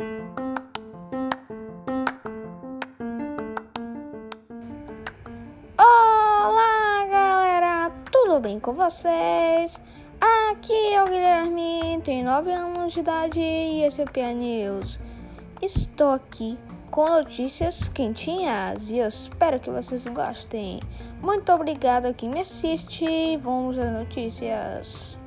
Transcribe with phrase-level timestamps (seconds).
[0.00, 0.14] Olá,
[7.10, 9.80] galera, tudo bem com vocês?
[10.20, 15.00] Aqui é o Guilherme, tenho 9 anos de idade e esse é o Pia News.
[15.60, 16.56] Estou aqui
[16.92, 20.78] com notícias quentinhas e eu espero que vocês gostem.
[21.20, 23.36] Muito obrigado a quem me assiste.
[23.38, 25.17] Vamos às notícias.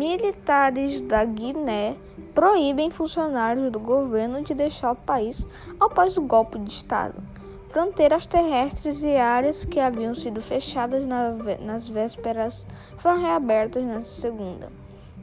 [0.00, 1.94] Militares da Guiné
[2.34, 5.46] proíbem funcionários do governo de deixar o país
[5.78, 7.22] após o golpe de Estado.
[7.68, 14.72] Fronteiras terrestres e áreas que haviam sido fechadas nas vésperas foram reabertas nesta segunda.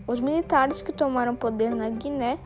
[0.05, 2.37] Os militares que tomaram poder na Guiné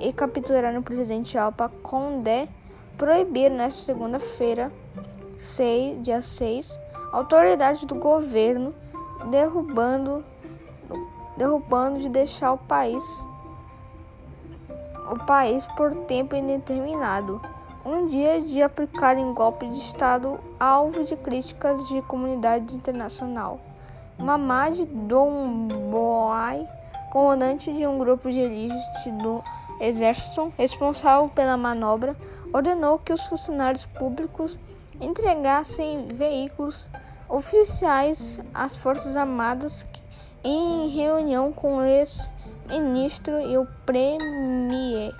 [0.00, 2.48] e capturaram o presidente Alpha Condé
[2.96, 4.72] proibiram nesta segunda-feira,
[6.02, 6.76] dia 6,
[7.12, 8.74] autoridades do governo
[9.30, 10.24] derrubando
[11.38, 13.26] derrubando de deixar o país
[15.10, 17.40] o país por tempo indeterminado.
[17.84, 23.58] Um dia de aplicarem golpe de Estado alvo de críticas de comunidade internacional.
[24.18, 26.68] Mamad Domboai,
[27.10, 29.42] comandante de um grupo de elite do
[29.80, 32.14] exército responsável pela manobra,
[32.52, 34.58] ordenou que os funcionários públicos
[35.00, 36.90] entregassem veículos
[37.28, 39.84] oficiais às Forças Armadas
[40.44, 45.14] em reunião com o ex-ministro e o premier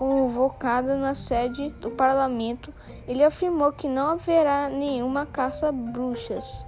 [0.00, 2.72] convocada na sede do parlamento,
[3.06, 6.64] ele afirmou que não haverá nenhuma caça bruxas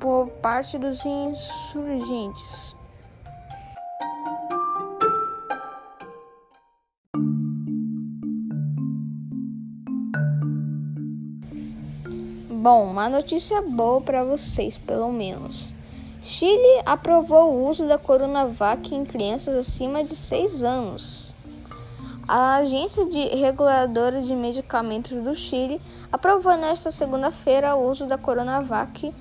[0.00, 2.74] por parte dos insurgentes.
[12.48, 15.73] Bom, uma notícia boa para vocês, pelo menos.
[16.24, 21.34] Chile aprovou o uso da Coronavac em crianças acima de 6 anos.
[22.26, 25.78] A Agência de Reguladora de Medicamentos do Chile
[26.10, 29.14] aprovou nesta segunda-feira o uso da Coronavac,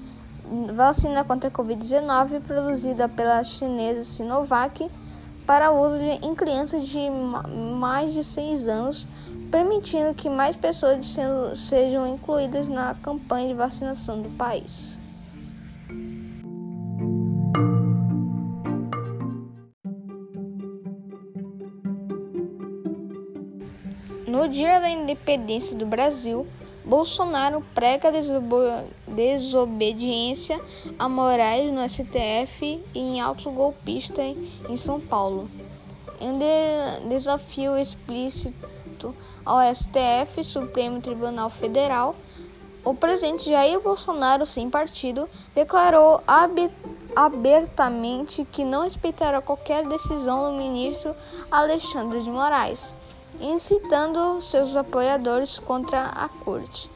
[0.74, 4.90] vacina contra a Covid-19 produzida pela chinesa Sinovac,
[5.46, 7.10] para uso em crianças de
[7.76, 9.10] mais de 6 anos,
[9.52, 11.06] permitindo que mais pessoas
[11.58, 15.03] sejam incluídas na campanha de vacinação do país.
[24.54, 26.46] Dia da independência do Brasil,
[26.86, 28.12] Bolsonaro prega
[29.08, 30.62] desobediência
[31.00, 35.50] a Moraes no STF e em auto golpista em São Paulo.
[36.22, 42.16] Em de desafio explícito ao STF, Supremo Tribunal Federal,
[42.86, 46.22] o presidente Jair Bolsonaro, sem partido, declarou
[47.16, 51.16] abertamente que não respeitará qualquer decisão do ministro
[51.50, 52.94] Alexandre de Moraes
[53.40, 56.90] incitando seus apoiadores contra a corte.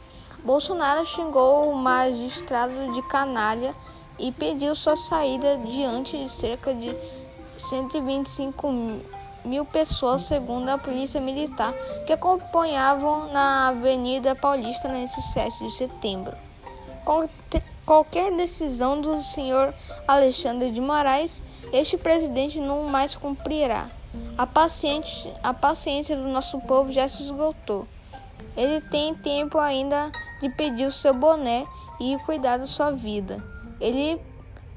[0.44, 3.76] Bolsonaro xingou o magistrado de canalha
[4.18, 6.96] e pediu sua saída diante de cerca de
[7.60, 8.68] 125
[9.44, 11.74] mil pessoas, segundo a polícia militar,
[12.06, 16.36] que acompanhavam na Avenida Paulista nesse 7 de setembro.
[17.86, 19.74] Qualquer decisão do senhor
[20.08, 23.90] Alexandre de Moraes, este presidente não mais cumprirá.
[24.38, 27.88] A, paciente, a paciência do nosso povo já se esgotou.
[28.56, 30.12] Ele tem tempo ainda
[30.42, 31.66] de pedir o seu boné
[32.00, 33.44] e cuidar da sua vida.
[33.80, 34.20] Ele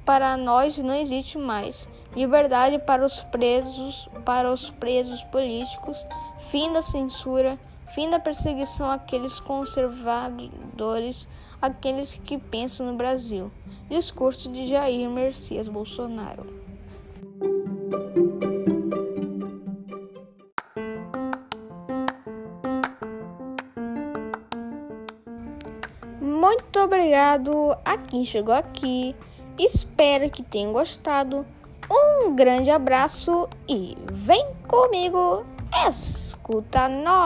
[0.04, 1.88] para nós não existe mais.
[2.16, 6.04] Liberdade para os presos, para os presos políticos,
[6.50, 7.58] fim da censura,
[7.94, 11.28] fim da perseguição àqueles conservadores,
[11.62, 13.50] aqueles que pensam no Brasil.
[13.88, 16.59] Discurso de Jair Messias Bolsonaro.
[26.50, 29.14] Muito obrigado a quem chegou aqui.
[29.56, 31.47] Espero que tenham gostado.
[31.88, 35.47] Um grande abraço e vem comigo,
[35.86, 37.20] escuta nós!